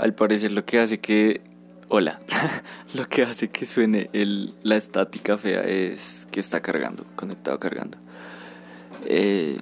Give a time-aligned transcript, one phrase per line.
[0.00, 1.42] al parecer lo que hace que...
[1.88, 2.18] Hola,
[2.94, 7.98] lo que hace que suene el, la estática fea es que está cargando, conectado cargando.
[9.04, 9.58] Eh,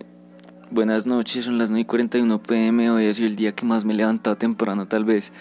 [0.70, 3.94] buenas noches, son las 9 y 41 pm, hoy sido el día que más me
[3.94, 5.32] he levantado temprano tal vez.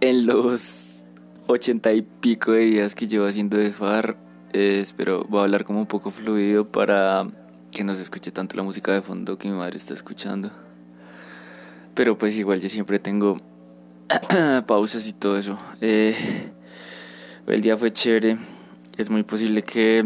[0.00, 1.04] En los
[1.46, 4.16] ochenta y pico de días que llevo haciendo de FAR,
[4.52, 7.28] eh, espero voy a hablar como un poco fluido para
[7.70, 10.50] que no se escuche tanto la música de fondo que mi madre está escuchando.
[11.94, 13.36] Pero pues igual yo siempre tengo
[14.66, 15.58] pausas y todo eso.
[15.80, 16.14] Eh,
[17.46, 18.38] el día fue chévere.
[18.96, 20.04] Es muy posible que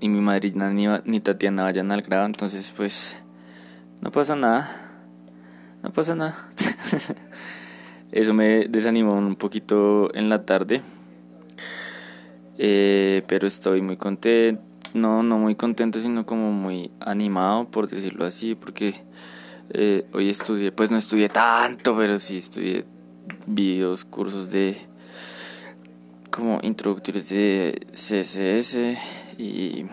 [0.00, 3.16] ni mi madrina ni, ni Tatiana vayan al grado, entonces pues
[4.00, 4.68] no pasa nada.
[5.82, 6.34] No pasa nada.
[8.12, 10.82] Eso me desanimó un poquito en la tarde.
[12.58, 14.62] Eh, pero estoy muy contento.
[14.94, 19.04] No, no muy contento, sino como muy animado, por decirlo así, porque
[19.70, 22.84] eh, hoy estudié, pues no estudié tanto, pero sí estudié
[23.46, 24.88] videos, cursos de
[26.30, 28.98] como introductorios de CSS
[29.38, 29.86] y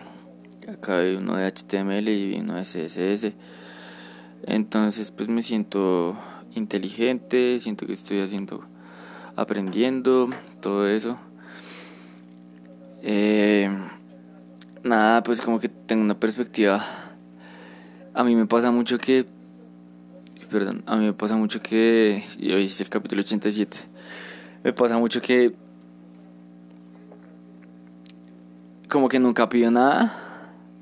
[0.68, 3.34] acabé uno de HTML y uno de CSS.
[4.44, 6.16] Entonces pues me siento
[6.54, 8.60] inteligente, siento que estoy haciendo,
[9.34, 10.30] aprendiendo,
[10.60, 11.18] todo eso.
[13.02, 13.70] Eh,
[14.82, 16.84] nada, pues como que tengo una perspectiva.
[18.14, 19.26] A mí me pasa mucho que
[20.50, 23.78] perdón, a mí me pasa mucho que, y hoy es el capítulo 87,
[24.64, 25.54] me pasa mucho que
[28.88, 30.12] como que nunca pido nada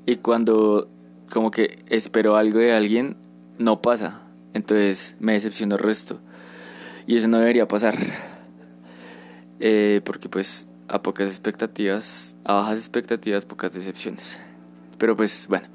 [0.05, 0.89] y cuando
[1.29, 3.17] como que espero algo de alguien,
[3.57, 4.21] no pasa.
[4.53, 6.19] Entonces me decepciono el resto.
[7.07, 7.95] Y eso no debería pasar.
[9.59, 14.39] Eh, porque pues a pocas expectativas, a bajas expectativas, pocas decepciones.
[14.97, 15.67] Pero pues bueno,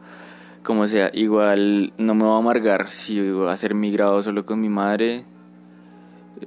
[0.62, 4.44] como sea, igual no me voy a amargar si voy a hacer mi grado solo
[4.44, 5.24] con mi madre,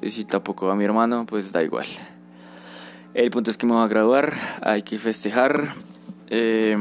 [0.02, 1.88] eh, si tampoco va mi hermano, pues da igual.
[3.14, 5.74] El punto es que me voy a graduar, hay que festejar.
[6.28, 6.78] Eh,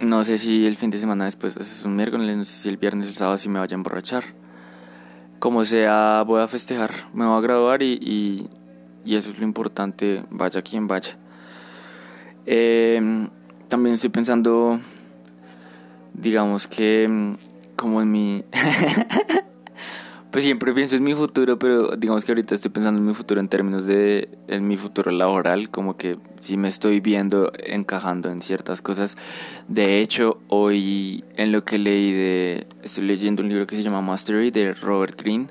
[0.00, 2.76] no sé si el fin de semana después, es un miércoles, no sé si el
[2.76, 4.24] viernes o el sábado si me vaya a emborrachar.
[5.38, 8.48] Como sea, voy a festejar, me voy a graduar y,
[9.04, 11.16] y, eso es lo importante, vaya quien vaya.
[12.46, 13.28] Eh,
[13.68, 14.80] también estoy pensando
[16.16, 17.34] digamos que mm,
[17.76, 18.44] como en mi...
[20.30, 23.40] pues siempre pienso en mi futuro, pero digamos que ahorita estoy pensando en mi futuro
[23.40, 28.42] en términos de en mi futuro laboral, como que si me estoy viendo encajando en
[28.42, 29.16] ciertas cosas.
[29.68, 34.00] De hecho, hoy en lo que leí de estoy leyendo un libro que se llama
[34.02, 35.46] Mastery de Robert Greene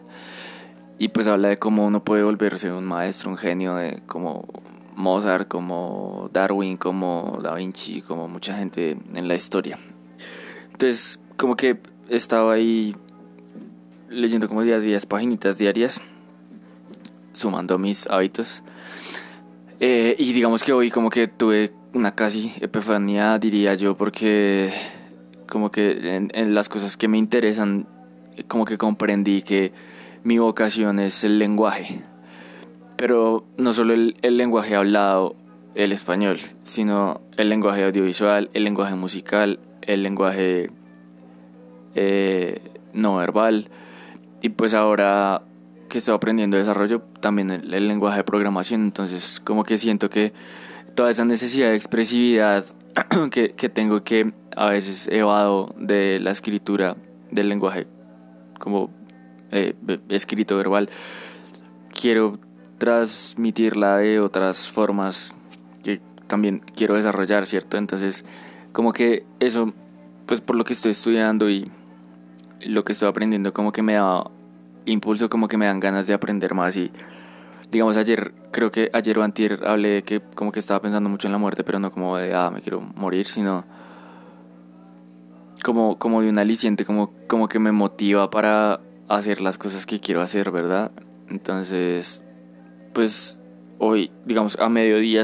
[1.00, 4.48] y pues habla de cómo uno puede volverse un maestro, un genio de como
[4.96, 9.80] Mozart, como Darwin, como Da Vinci, como mucha gente en la historia.
[10.76, 11.78] Entonces, como que
[12.10, 12.94] estaba ahí
[14.10, 16.02] leyendo como día a 10 páginas diarias,
[17.32, 18.62] sumando mis hábitos.
[19.80, 24.74] Eh, y digamos que hoy como que tuve una casi epifanía, diría yo, porque
[25.48, 27.88] como que en, las cosas que me interesan,
[28.50, 29.72] como que comprendí que
[30.26, 32.04] mi vocación es el lenguaje.
[32.98, 35.38] Pero no solo el, el lenguaje hablado,
[35.74, 40.68] el español, sino el lenguaje audiovisual, el lenguaje musical, el lenguaje
[41.96, 42.62] eh,
[42.94, 43.70] no verbal.
[44.42, 45.42] Y pues ahora
[45.90, 48.84] que estoy aprendiendo desarrollo también el, lenguaje de programación.
[48.84, 50.34] Entonces como que siento que
[50.96, 52.66] toda esa necesidad de expresividad
[53.32, 56.96] que, que tengo que a veces evado de la escritura
[57.32, 57.88] del lenguaje
[58.60, 58.90] como
[59.52, 59.76] eh,
[60.10, 60.90] escrito verbal
[61.90, 62.40] quiero
[62.78, 65.36] transmitirla de otras formas
[65.84, 68.26] que también quiero desarrollar cierto entonces
[68.76, 69.72] como que eso,
[70.26, 71.72] pues por lo que estoy estudiando y
[72.60, 74.30] lo que estoy aprendiendo, como que me da
[74.86, 76.92] impulso, como que me dan ganas de aprender más y
[77.72, 81.30] digamos ayer, creo que ayer o antier hablé de que como que estaba pensando mucho
[81.30, 83.64] en la muerte, pero no como de, ah, me quiero morir, sino
[85.64, 90.02] como, como de un aliciente, como, como que me motiva para hacer las cosas que
[90.02, 90.92] quiero hacer, ¿verdad?
[91.30, 92.26] Entonces,
[92.92, 93.40] pues
[93.80, 95.24] hoy, digamos, a mediodía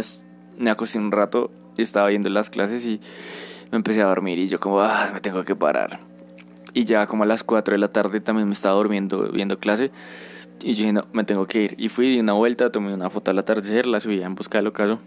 [0.58, 3.00] me acosté un rato estaba viendo las clases y
[3.72, 6.00] me empecé a dormir y yo como, ah, me tengo que parar.
[6.74, 9.92] Y ya como a las 4 de la tarde también me estaba durmiendo viendo clase
[10.64, 11.76] y yo dije, no, me tengo que ir.
[11.78, 14.68] Y fui, di una vuelta, tomé una foto al atardecer, la subí en busca del
[14.68, 15.00] ocaso.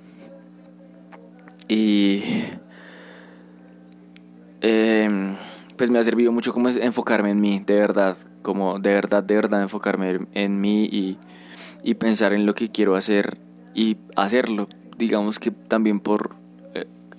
[1.69, 2.23] Y...
[4.61, 5.37] Em,
[5.77, 9.35] pues me ha servido mucho como enfocarme en mí, de verdad, como de verdad, de
[9.35, 11.19] verdad enfocarme en mí y,
[11.83, 13.37] y pensar en lo que quiero hacer
[13.75, 14.69] y hacerlo.
[14.97, 16.37] Digamos que también por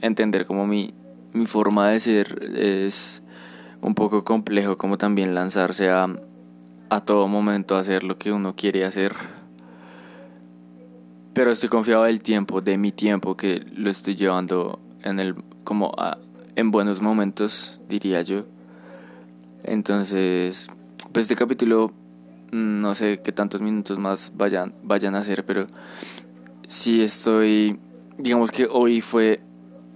[0.06, 0.90] entender como mi,
[1.34, 3.22] mi forma de ser es
[3.82, 6.08] un poco complejo como también lanzarse a,
[6.90, 9.14] a todo momento hacer lo que uno quiere hacer.
[11.34, 15.94] Pero estoy confiado del tiempo, de mi tiempo, que lo estoy llevando en el como
[16.56, 18.46] en buenos momentos, diría yo.
[19.64, 20.70] Entonces,
[21.12, 21.92] pues este capítulo
[22.52, 25.68] mm, no sé qué tantos minutos más vayan vayan a ser, pero
[26.68, 27.80] sí estoy
[28.18, 29.42] digamos que hoy fue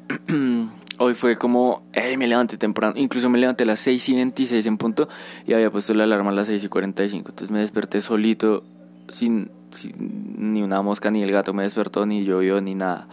[0.97, 2.93] Hoy fue como, hey, me levanté temprano.
[2.97, 5.07] Incluso me levanté a las 6 y 26 en punto
[5.45, 7.29] y había puesto la alarma a las 6 y 45.
[7.29, 8.63] Entonces me desperté solito,
[9.09, 9.49] sin,
[9.95, 13.07] ni una mosca, ni el gato me despertó, ni llovió, ni nada.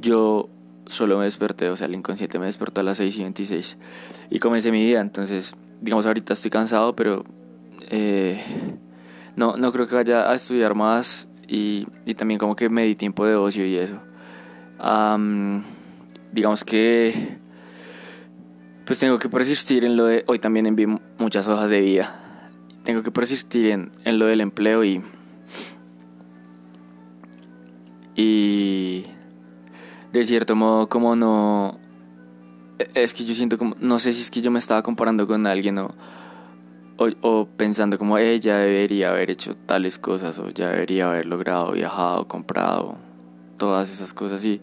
[0.00, 0.50] Yo
[0.86, 3.78] solo me desperté, o sea, el inconsciente me despertó a las 6 y 26.
[4.30, 5.00] Y comencé mi día.
[5.00, 7.24] Entonces, digamos, ahorita estoy cansado, pero
[7.88, 8.40] eh,
[9.36, 11.28] no, no creo que vaya a estudiar más.
[11.48, 14.00] Y, y también como que me di tiempo de ocio y eso
[16.32, 17.38] digamos que
[18.84, 20.88] pues tengo que persistir en lo de hoy también envié
[21.18, 22.20] muchas hojas de vida.
[22.82, 25.02] Tengo que persistir en, en lo del empleo y
[28.14, 29.04] y
[30.12, 31.78] de cierto modo como no
[32.94, 35.46] es que yo siento como no sé si es que yo me estaba comparando con
[35.46, 35.94] alguien o,
[36.98, 42.28] o, pensando como ella debería haber hecho tales cosas o ya debería haber logrado viajado
[42.28, 42.98] comprado
[43.56, 44.60] todas esas cosas y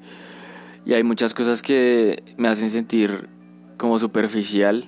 [0.89, 3.29] y hay muchas cosas que me hacen sentir
[3.77, 4.85] como superficial.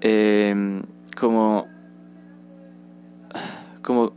[0.00, 0.82] Em,
[1.14, 1.68] como.
[3.82, 4.14] Como.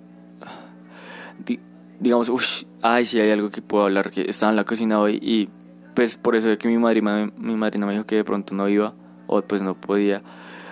[2.00, 4.12] digamos, uff, ay, sí hay algo que puedo hablar.
[4.12, 5.50] Que estaba en la cocina hoy y
[5.94, 8.70] pues por eso es que mi madre, mi madrina me dijo que de pronto no
[8.70, 8.94] iba
[9.28, 10.24] o pues no podía.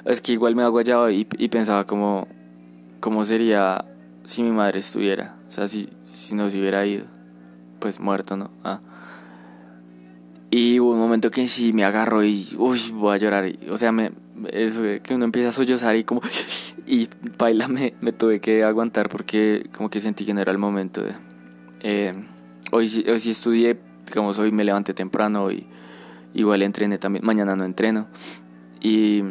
[0.05, 2.29] Es que igual me hago allá y, y pensaba como.
[3.01, 3.83] ¿Cómo sería
[4.23, 5.35] si mi madre estuviera?
[5.49, 7.03] O sea, si, si no se hubiera ido.
[7.81, 8.49] Pues muerto, ¿no?
[8.63, 8.79] Ah.
[10.49, 13.51] Y hubo un momento que sí me agarro y uy, voy a llorar.
[13.69, 14.11] O sea, me,
[14.51, 16.21] eso que uno empieza a sollozar y como.
[16.89, 20.57] Y baila me, me tuve que aguantar porque como que sentí que no era el
[20.57, 21.03] momento.
[21.81, 22.13] Eh,
[22.71, 25.67] hoy, hoy sí estudié, digamos, hoy me levanté temprano y
[26.33, 27.25] igual entrené también.
[27.25, 28.07] Mañana no entreno.
[28.79, 29.21] Y,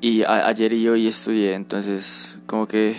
[0.00, 2.94] y ayer y hoy estudié, entonces como que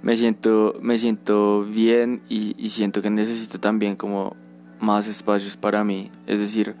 [0.00, 4.36] me siento, me siento bien y siento que necesito también como
[4.80, 6.10] más espacios para mí.
[6.26, 6.74] Es decir,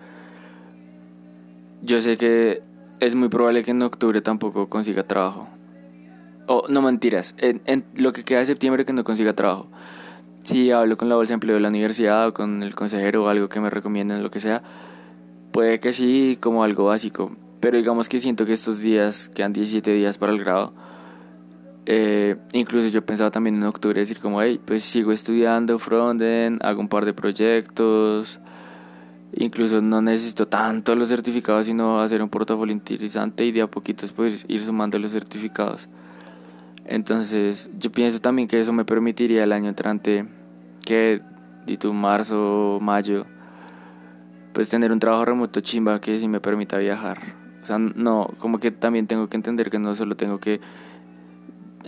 [1.82, 2.60] yo sé que
[3.00, 5.48] es muy probable que en octubre tampoco consiga trabajo.
[6.46, 9.68] O no mentiras, en, lo que queda de septiembre que no consiga trabajo.
[10.42, 13.28] Si hablo con la bolsa de empleo de la universidad o con el consejero o
[13.28, 14.62] algo que me recomienden, lo que sea,
[15.52, 17.32] puede que sí, como algo básico.
[17.60, 20.72] Pero digamos que siento que estos días, quedan 17 días para el grado,
[21.90, 26.82] eh, incluso yo pensaba también en octubre decir como, hey, pues sigo estudiando frontend, hago
[26.82, 28.40] un par de proyectos,
[29.34, 34.12] incluso no necesito tanto los certificados, sino hacer un portafolio interesante y de a poquitos
[34.12, 35.88] pues ir sumando los certificados.
[36.84, 40.26] Entonces yo pienso también que eso me permitiría el año entrante,
[40.84, 41.22] que
[41.64, 43.24] de tu marzo, mayo,
[44.52, 47.18] pues tener un trabajo remoto chimba que sí me permita viajar.
[47.62, 50.60] O sea, no, como que también tengo que entender que no solo tengo que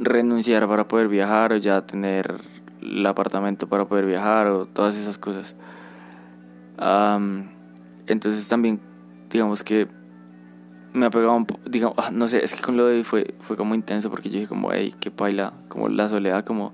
[0.00, 2.40] renunciar para poder viajar o ya tener
[2.80, 5.54] el apartamento para poder viajar o todas esas cosas.
[8.06, 8.80] entonces también
[9.30, 9.86] digamos que
[10.92, 13.34] me ha pegado un poco, digamos, ah, no sé, es que con lo de fue,
[13.38, 16.72] fue como intenso porque yo dije como, hey, qué paila, como la soledad, como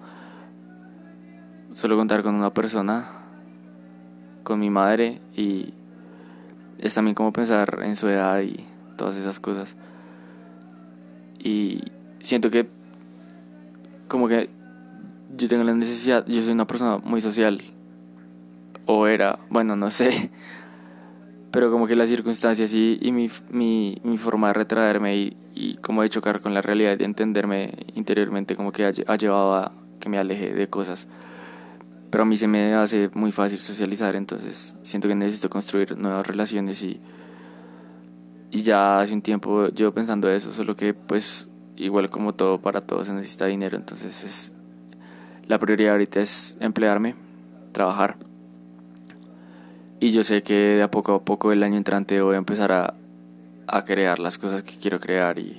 [1.74, 3.04] solo contar con una persona,
[4.42, 5.74] con mi madre y
[6.78, 8.64] es también como pensar en su edad y
[8.96, 9.76] todas esas cosas.
[11.38, 11.82] Y
[12.20, 12.68] siento que
[14.08, 14.50] como que
[15.36, 17.62] yo tengo la necesidad, yo soy una persona muy social,
[18.86, 20.30] o era, bueno, no sé,
[21.50, 23.30] pero como que las circunstancias y, mi,
[24.02, 28.54] mi, forma de retraerme y, y como de chocar con la realidad y entenderme interiormente
[28.54, 31.08] como que ha, ha, llevado a que me aleje de cosas.
[32.10, 36.26] Pero a mí se me hace muy fácil socializar, entonces siento que necesito construir nuevas
[36.26, 37.00] relaciones y,
[38.50, 42.80] y ya hace un tiempo yo pensando eso, solo que pues igual como todo para
[42.80, 44.52] todos se necesita dinero, entonces es
[45.46, 47.14] la prioridad ahorita es emplearme,
[47.72, 48.16] trabajar.
[50.00, 52.72] Y yo sé que de a poco a poco el año entrante voy a empezar
[52.72, 52.94] a,
[53.66, 55.56] a crear las cosas que quiero crear y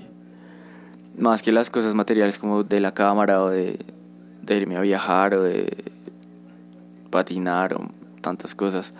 [1.17, 3.79] más que las cosas materiales como de la cámara o de,
[4.41, 5.91] de irme a viajar o de
[7.09, 7.87] patinar o
[8.21, 8.93] tantas cosas.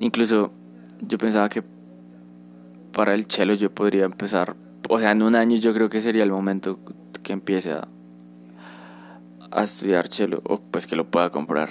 [0.00, 0.50] Incluso
[1.00, 1.62] yo pensaba que
[2.92, 4.56] para el chelo yo podría empezar
[4.88, 6.80] o sea, en un año yo creo que sería el momento
[7.22, 7.88] que empiece a,
[9.50, 11.70] a estudiar chelo o pues que lo pueda comprar.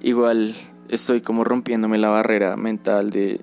[0.00, 0.54] Igual
[0.88, 3.40] estoy como rompiéndome la barrera mental de,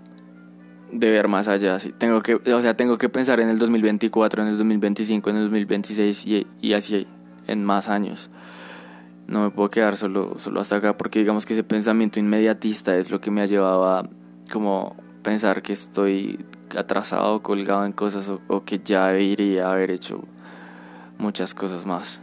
[0.92, 1.80] de ver más allá.
[1.80, 1.94] Sí.
[1.98, 5.44] Tengo que, o sea, tengo que pensar en el 2024, en el 2025, en el
[5.44, 7.08] 2026 y, y así
[7.48, 8.30] en más años.
[9.28, 13.10] No me puedo quedar solo, solo hasta acá porque digamos que ese pensamiento inmediatista es
[13.10, 14.08] lo que me ha llevado a
[14.52, 16.46] como pensar que estoy
[16.78, 20.24] atrasado, colgado en cosas o, que ya debería haber hecho
[21.18, 22.22] muchas cosas más.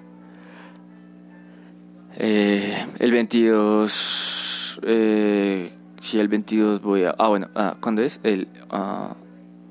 [2.17, 7.15] Eh, el 22, eh, si el 22 voy a...
[7.19, 8.21] Ah, bueno, ah, ¿cuándo es?
[8.23, 8.47] El...
[8.71, 9.17] ah,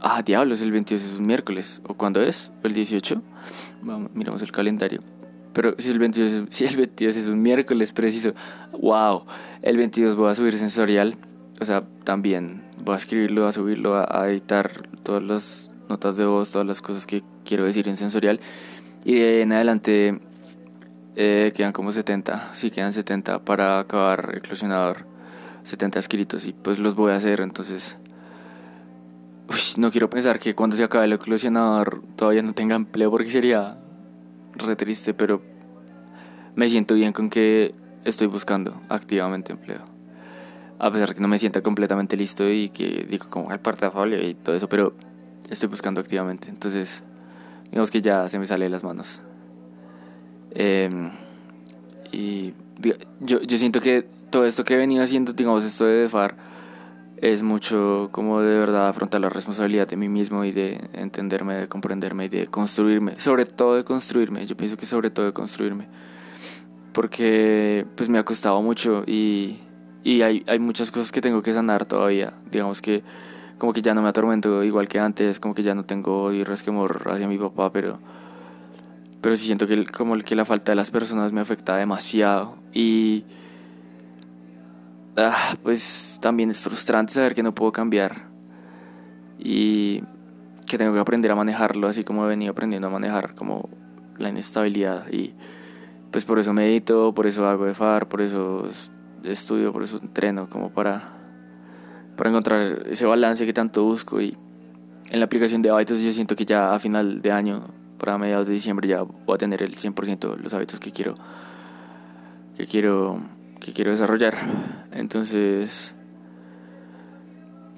[0.02, 1.82] ah diablos, el 22 es un miércoles.
[1.88, 2.52] ¿O cuándo es?
[2.64, 3.22] ¿El 18?
[3.82, 5.00] Vamos, miramos el calendario.
[5.54, 8.34] Pero si el 22, si el 22 es un miércoles preciso,
[8.74, 9.24] wow,
[9.62, 11.16] el 22 voy a subir sensorial,
[11.62, 14.72] o sea, también voy a escribirlo, a subirlo, a, editar
[15.04, 18.40] todas las notas de voz, todas las cosas que quiero decir en sensorial.
[19.04, 20.20] Y de en adelante
[21.16, 25.06] eh, quedan como 70, sí, quedan 70 para acabar eclosionador,
[25.64, 27.98] 70 escritos y pues los voy a hacer, entonces...
[29.78, 33.78] no quiero pensar que cuando se acabe el eclosionador todavía no tenga empleo porque sería
[34.56, 35.42] re triste, pero
[36.56, 37.72] me siento bien con que
[38.04, 39.84] estoy buscando activamente empleo.
[40.84, 44.28] A pesar de que no me sienta completamente listo y que digo como el portafolio
[44.28, 44.94] y todo eso, pero
[45.48, 46.50] estoy buscando activamente.
[46.50, 47.04] Entonces,
[47.66, 49.22] digamos que ya se me sale de las manos.
[50.56, 51.12] Em,
[52.12, 56.36] y yo, yo siento que todo esto que he venido haciendo, digamos, esto de DEFAR,
[57.18, 61.68] es mucho como de verdad afrontar la responsabilidad de mí mismo y de entenderme, de
[61.68, 65.88] comprenderme y de construirme, sobre todo de construirme, yo pienso que sobre todo de construirme,
[66.94, 69.60] porque pues me ha costado mucho y,
[70.04, 73.04] y hay, hay muchas cosas que tengo que sanar todavía, digamos que
[73.58, 76.40] como que ya no me atormento igual que antes, como que ya no tengo odio
[76.40, 78.00] y resquemor hacia mi papá, pero
[79.22, 82.58] pero sí siento que como que la falta de las personas me afecta demasiado.
[82.74, 83.24] Y
[85.16, 88.24] ah, pues también es frustrante saber que no puedo cambiar
[89.38, 90.04] y
[90.66, 93.70] que tengo que aprender a manejarlo así como he venido aprendiendo a manejar como
[94.18, 95.06] la inestabilidad.
[95.12, 95.36] Y
[96.10, 98.68] pues por eso medito, por eso hago de FAR, por eso
[99.24, 101.02] estudio, por eso entreno como para,
[102.16, 104.38] para encontrar ese balance que tanto busco y
[105.10, 108.48] en la aplicación de hábitos yo siento que ya a final de año, para mediados
[108.48, 111.16] de diciembre ya voy a tener el 100% de los hábitos que quiero
[112.58, 113.22] que quiero
[113.62, 114.36] que quiero desarrollar.
[114.92, 115.94] Entonces,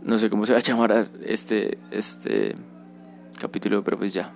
[0.01, 2.55] no sé cómo se va a llamar este, este
[3.39, 4.31] capítulo, pero pues ya.